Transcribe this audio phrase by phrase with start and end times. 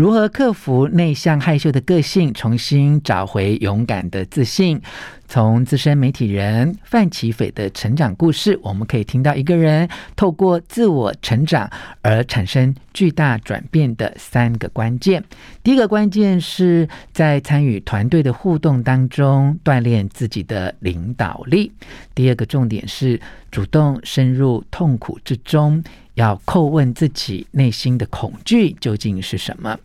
[0.00, 4.80] 如何克服内向害羞的个性，重新找回勇敢的自信。
[5.28, 9.86] 从资深媒体人范琪斐的成长故事，我们可以听到一个人
[10.16, 15.22] 透过自我成长而产生巨大转变的三个关键。
[15.62, 21.70] 第一个关键是在参与团队的互动当中锻炼自己的领导力。
[22.14, 23.20] 第二个重点是
[23.50, 25.84] 主动深入痛苦之中，
[26.14, 29.78] 要叩问自己内心的恐惧究竟是什么。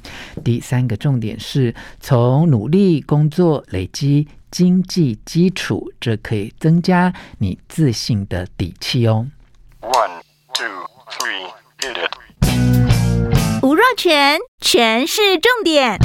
[0.43, 4.27] 第三个重点是从努力工作累积。
[4.51, 9.27] 经济基础，这可以增加你自信的底气哦。
[9.81, 10.21] One,
[10.53, 10.65] two,
[11.09, 11.49] three,
[11.81, 13.61] hit it.
[13.61, 15.99] 吴若全，全是重点，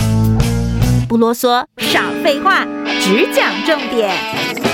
[1.08, 2.64] 不啰嗦，少废话，
[3.00, 4.69] 只讲重点。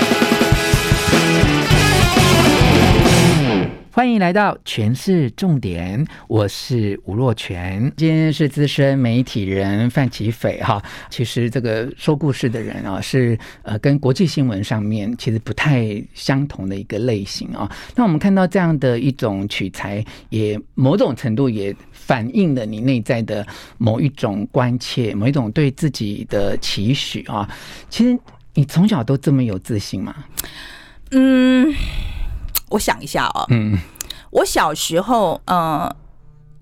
[3.97, 7.91] 欢迎来到全市重点，我是吴若全。
[7.97, 10.79] 今天是资深媒体人范琪斐哈。
[11.09, 17.67] 其实这个说故事的人啊，是呃跟国际新闻上面其实不太相同的一个类型啊。
[17.95, 23.43] 那我们看到这样的一种取材，也某种程度也反映了你内在的
[23.79, 27.49] 某一种关切，某一种对自己的期许啊。
[27.89, 28.15] 其实
[28.53, 30.13] 你从小都这么有自信吗？
[31.09, 31.73] 嗯。
[32.69, 33.77] 我想一下哦，嗯，
[34.31, 35.93] 我小时候，呃，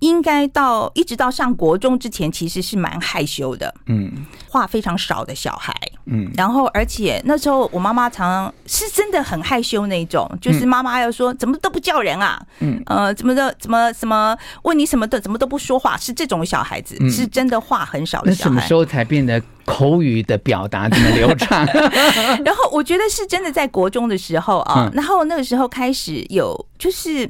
[0.06, 4.12] 应该到一直到上国中之前，其实是蛮害羞的，嗯，
[4.48, 5.74] 话非常少的小孩，
[6.06, 18.52] 嗯，然后而且那时候我妈妈常常是真的很害羞那种，就是妈妈要说怎么都不叫人啊，嗯，呃，怎么的，怎么什么问你什么的，怎么都不说话，是这种小孩子，是真的话很少的小孩。
[18.52, 19.42] 那什么时候才变得？
[19.66, 21.66] 口语的表达这么流畅，
[22.46, 27.28] 然后我觉得是真的在国中的时候啊，然后那个时候开始有，就是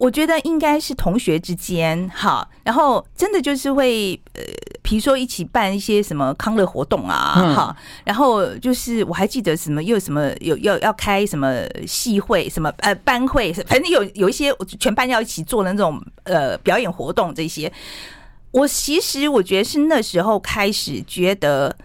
[0.00, 4.40] 我觉得应该是同学之间哈，然后真的就是会呃，
[4.80, 17.70] 比如说一起办一些什么康乐活动啊，哈，然后就是我还记得什么又什么有要要开什么系会什么呃班会，反正有有一些全班要一起做的那种呃表演活动这些。
[18.52, 21.76] 我其实我觉得是那时候开始觉得，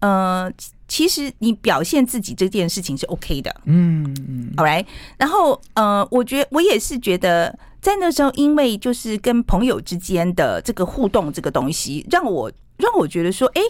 [0.00, 0.52] 呃，
[0.94, 4.86] 其实你表现自己这件事情是 OK 的，嗯嗯，All right。
[5.16, 13.60] 然后呃，我觉得我也是觉得在那时候，因为就是跟朋友之间的这个互动这个东西，让我让我觉得说，哎，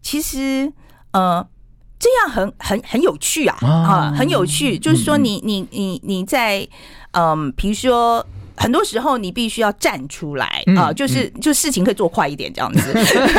[0.00, 0.72] 其实
[1.10, 1.44] 呃，
[1.98, 4.78] 这样很很很有趣啊啊，很有趣。
[4.78, 6.64] 就是说你，你你你你在
[7.10, 8.24] 嗯，比如说。
[8.60, 12.92] 很多时候你必须要站出来啊、呃，就是就事情可以做快一点这样子。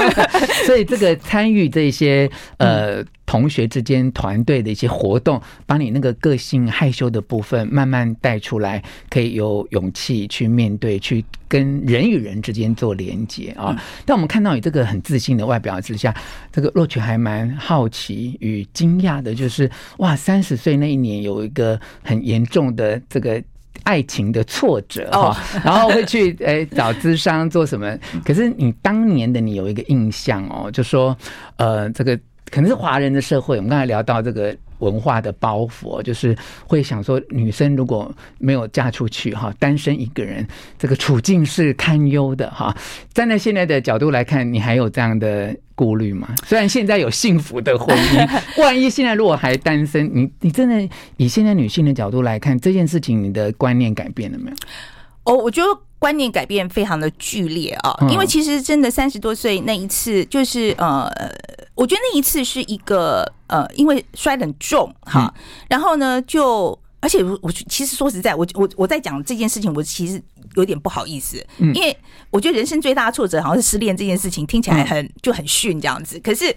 [0.66, 2.28] 所以这个参与这些
[2.58, 13.80] 呃同学之间团队的一些活动，把你那个个性害羞的部分慢慢带出来，可以有勇气去面对，去跟人与人之间做连接啊。
[14.06, 16.12] 但我们看到你这个很自信的外表之下，
[16.52, 23.42] 这个若权还蛮好奇与惊讶的，就是哇，三十岁那一年有一个很严重的这个。
[23.84, 25.66] 爱情的挫折哈，oh.
[25.66, 27.98] 然后会去诶找咨商做什么？
[28.26, 31.16] 可是你当年的你有一个印象哦，就说
[31.58, 32.18] 呃，这个
[32.50, 34.56] 可能是华人的社会，我们刚才聊到这个。
[34.82, 40.44] 文化的包袱，就是会想说，女生如果没有嫁出去哈，单身一个人，
[40.76, 42.76] 这个处境是堪忧的哈。
[43.14, 46.28] 站在现在的角度来看，你还有这样的顾虑吗？
[46.46, 50.88] 虽然现在有幸福的婚姻， 万一现在如果还单身，你你真的
[51.18, 54.56] 以现在女性的角度来看这件事情，你的观念改变了没有？
[55.24, 61.10] 哦，我觉得观念改变非常的剧烈啊，因为其实真的三十多岁那一次，就是呃。
[61.74, 65.34] 我觉得那一次是一个呃，因为摔得很重哈，
[65.68, 70.22] 然后呢，就而且我我其实说实在，我我我在讲这件事情，我其实
[70.56, 71.98] 有点不好意思，因为
[72.30, 76.20] 我觉得人生最大的挫折好像是失恋这件事情，听起来很就很逊这样子。
[76.20, 76.56] 可是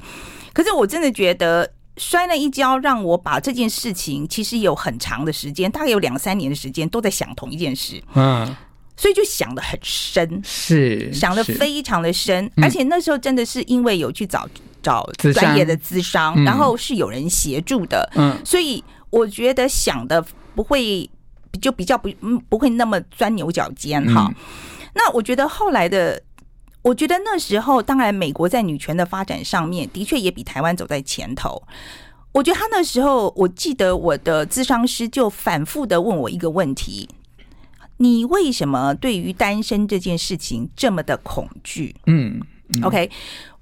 [0.53, 8.55] 可是我真的觉得摔了一跤，让我把这件事情其实有很长的时间，大概有两三年的时间都在想同一件事，嗯，
[8.97, 14.49] 所以就想的很深，是想的非常的深，而且那时候真的是因为有去找。
[14.85, 20.25] 找专业的咨商，然后是有人协助的，嗯，所以我觉得想的
[20.55, 21.09] 不会
[21.61, 24.29] 就比较不嗯不会那么钻牛角尖哈。
[24.95, 26.21] 那我觉得后来的，
[26.83, 31.63] 我觉得那时候当然美国在女权的发展上面的确也比台湾走在前头。
[32.33, 37.09] 我觉得他那时候，我记得我的咨商师就反复的问我一个问题：
[37.99, 41.95] 你为什么对于单身这件事情这么的恐惧？
[42.07, 42.41] 嗯，
[42.75, 43.09] 嗯，OK。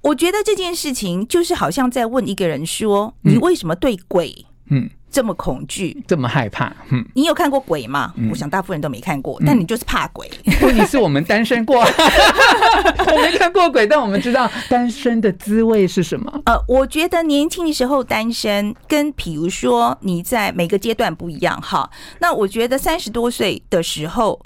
[0.00, 6.72] 我觉得这件事情就是好像在问一个人说：“你为什么对鬼，嗯，这么恐惧，这么害怕。
[6.88, 8.12] 嗯，你有看过鬼吗？
[8.16, 10.28] 嗯、我想大部分人都没看过，但你就是怕鬼。
[10.62, 16.40] 问题是我们单身过， 我没看过鬼，但我们知道单身的滋味是什么。
[16.46, 21.90] 呃，我觉得年轻的时候单身，跟比如说你在每个阶段不一样哈。
[22.18, 24.40] 那我觉得三十多岁的时候。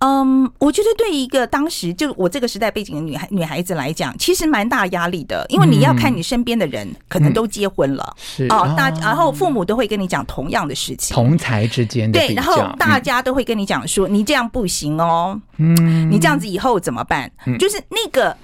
[0.00, 8.46] 嗯，我觉得对一个当时就我这个时代背景的女孩女孩子来讲，其实蛮大压力的，因为你要看你身边的人可能都结婚了，是。
[8.50, 17.30] 哦，大然后父母都会跟你讲同样的事情，同才之间的对，然后大家都会跟你讲说你这样不行哦，嗯，你这样子以后怎么办？
[17.58, 18.36] 就是那个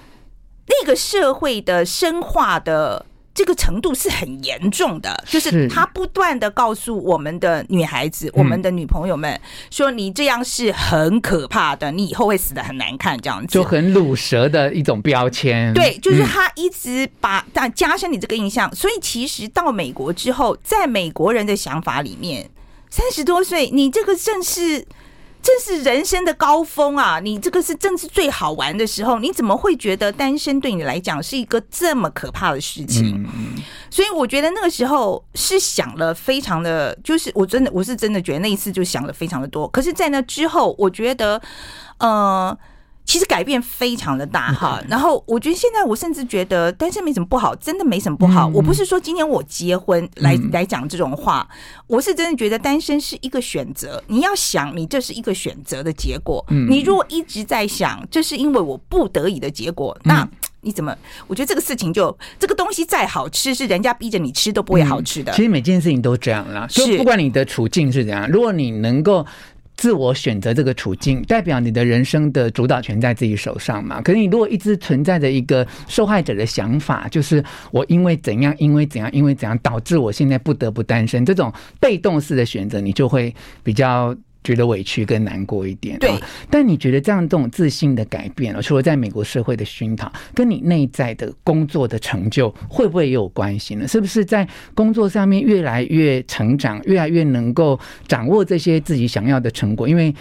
[0.67, 3.05] 那个社会的深化的。
[3.35, 9.39] 这个程度是很严重的，就是他不断的告诉我们的女孩子、我们的女朋友们
[9.69, 15.73] 说：“你这样是很可怕的，你以后会死的很难看。”这样子就很鲁蛇的一种标签。
[15.73, 18.73] 对，就是他一直把但加深你这个印象。
[18.73, 22.49] 所以其实到美国之后，在美国人的想法里面，
[22.89, 24.85] 三十多岁，你这个正是。
[25.45, 27.19] 这是人生的高峰啊！
[27.19, 33.23] 你这个是正是最好玩的时候，你怎么会觉得单身对你来讲是一个这么可怕的事情？
[33.91, 39.67] 所以我觉得那个时候是想了非常的，就是我真的我是真的觉得那一次就想了非常的多。
[39.67, 41.39] 可是，在那之后，我觉得，
[41.99, 42.57] 呃。
[43.05, 48.47] 其实改变非常的大哈，然后我觉得现在我甚至觉得单身没什么不好，真的没什么不好。
[48.47, 51.47] 我不是说今天我结婚来来讲这种话，
[51.87, 54.03] 我是真的觉得单身是一个选择。
[54.07, 56.43] 你要想，你这是一个选择的结果。
[56.49, 60.27] 嗯你如果一直在想这是因为我不得已的结果，那
[60.61, 60.95] 你怎么？
[61.27, 65.31] 我觉得这个事情就这个东西再好吃，是人家逼着你吃都不会好吃的。
[65.33, 69.23] 其实每件事情都这样啦，就不管你的处境是怎样，如果你能够。
[69.77, 74.01] 自我选择这个处境，代表你的人生的主导权在自己手上嘛？
[74.01, 83.33] 可是你如果一直存在着一个受害者的想法，就是我因为怎样，因为怎样，因为怎样，导致我现在不得不单身，这种被动式的选择，你就会
[83.63, 84.15] 比较。
[84.45, 86.09] 觉得委屈跟难过一点，对。
[86.49, 93.87] 但你觉得这样这种自信的改变，除了在美国社会的熏陶，跟你内在的工作的成就，会不会也有关系呢？
[93.87, 97.77] 是不是在工作上面越来越成长，越来越能够
[98.07, 99.89] 掌握这些自己想要的成果？
[99.89, 100.13] 因为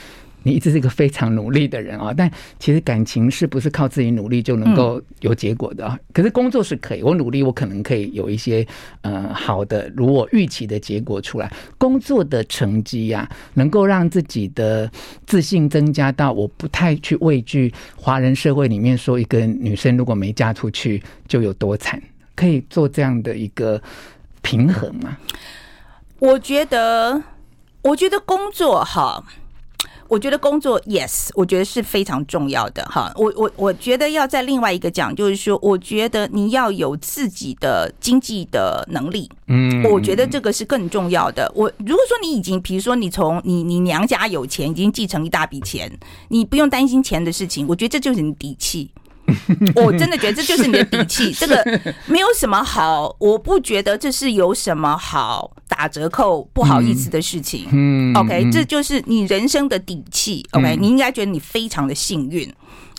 [0.44, 2.30] 你一直是一个非常努力的人啊，但
[2.60, 5.98] 其实感情是不是靠自己努力就能够有结果的？
[6.12, 8.64] 可是工作是可以，我努力，我可能可以有一些
[9.00, 11.52] 呃好的，如我预期的结果出来。
[11.78, 14.90] 工作的成绩呀，能够让自己的
[15.26, 22.00] 自信增加到我不太去畏惧华人社会里面说一个女生如果没嫁出去就有多惨，
[22.36, 23.82] 可以做这样的一个
[24.42, 25.16] 平衡吗？
[26.18, 27.22] 我觉得，
[27.82, 29.24] 我觉得工作哈。
[30.08, 33.12] 我觉得工作，yes，我觉得是非常重要的哈。
[33.16, 41.50] 我我我觉得要在另外一个讲，就是说，我觉得你要有自己的经济的能力，嗯，我觉得这个是更重要的。
[41.54, 45.90] 我如果说你已经，比如说你从你你娘家有钱，已经继承一大笔钱，
[46.28, 48.90] 你不用担心钱的事情，我觉得这就是你底气。
[49.74, 51.64] 我真的觉得这就是你的底气， 这个
[52.06, 57.66] 没有什么好，我不觉得这是有什么好打折扣不好意思的事情。
[57.72, 60.46] 嗯，OK，这就是你人生的底气。
[60.52, 62.52] OK，你应该觉得你非常的幸运。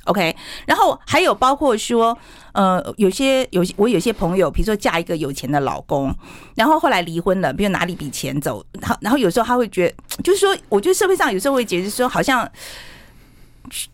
[0.05, 0.35] OK，
[0.65, 2.17] 然后还有包括说，
[2.53, 6.13] 呃，有些有些我有些朋友，比如说嫁一个有钱的老公，
[6.55, 12.49] 然后后来离婚了，比如拿了一笔钱走，然后然后有时候他会觉得，就是说，我觉得社会上有时候会觉得说，好像。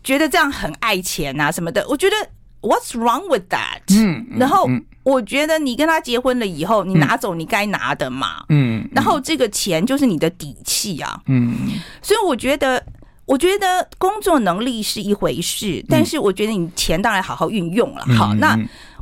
[0.02, 2.16] 觉得这样很爱钱啊什么的，我觉得
[2.62, 3.80] What's wrong with that？
[3.90, 4.70] 嗯，然后
[5.02, 12.80] 我觉得你跟他结婚了以后，你拿走你该拿的嘛，嗯，然后这个钱就是你的底气啊，嗯，所以我觉得，
[13.26, 18.04] 我觉得工作能力是一回事，但是我觉得你钱当然好好运用了。
[18.16, 18.56] 好，那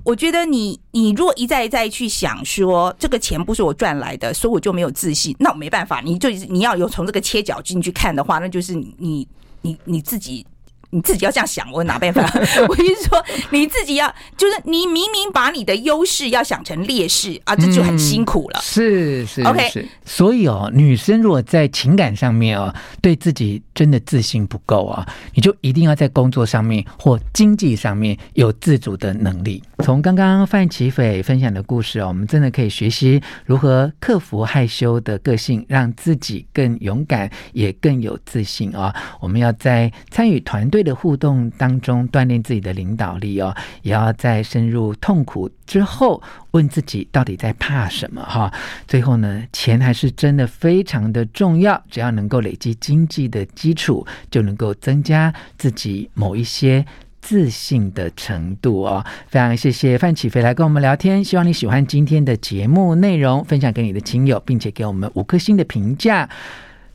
[0.05, 9.29] 我觉得你你如果一再一再去想说这个钱不是我赚来的，所以我就没有自信，那我没办法，你就你要有从这个切角进去看的话，那就是你
[9.61, 10.47] 你你自己。
[10.91, 12.23] 你自己要这样想，我哪办法？
[12.69, 18.59] 我跟你说，你自己要，就是你明明把你的优势要想成劣势啊，这就很辛苦了。
[18.59, 29.63] 嗯、是是 OK，所以哦，女生如果在情感上面哦，对自己真的自信不够啊，你就一定要在工作上面或经济上面有自主的能力。
[29.85, 38.95] 从刚刚范琪斐分享的故事哦，我们真的可以学习如何克服害羞的个性，让自己更勇敢，也更有自信啊。
[39.21, 46.23] 我们要在参与团队的互动当中锻炼自己的领导力哦，也要在深入痛苦之后
[46.53, 48.53] 问自己到底在怕什么哈。
[48.87, 56.85] 最后呢，钱还是真的非常的重要，只要能够累积经济的基础，就能够增加自己某一些
[57.21, 59.05] 自信的程度哦。
[59.29, 66.29] 非常谢谢范启飞来跟我们聊天，希望你喜欢今天的节目内容，分享给你的亲友，并且给我们五颗星的评价。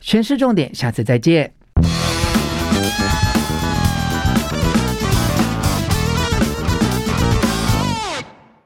[0.00, 1.52] 全是重点，下次再见。